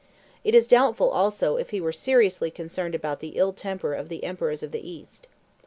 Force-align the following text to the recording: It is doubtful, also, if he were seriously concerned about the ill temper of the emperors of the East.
It 0.43 0.55
is 0.55 0.67
doubtful, 0.67 1.11
also, 1.11 1.57
if 1.57 1.69
he 1.69 1.79
were 1.79 1.91
seriously 1.93 2.49
concerned 2.49 2.95
about 2.95 3.19
the 3.19 3.33
ill 3.35 3.53
temper 3.53 3.93
of 3.93 4.09
the 4.09 4.23
emperors 4.23 4.63
of 4.63 4.71
the 4.71 4.89
East. 4.89 5.27